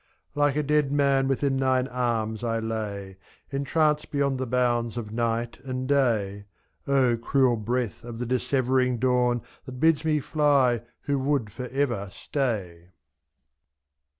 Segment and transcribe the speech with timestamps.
[0.33, 3.17] hike a dead man within thine arms I lay^
[3.51, 6.45] Entranced beyond the bounds of night and day—
[6.87, 6.89] If.
[6.89, 12.09] O cruel breath of the dissevering dawn That bids me fiy who would for ever
[12.11, 12.87] stay!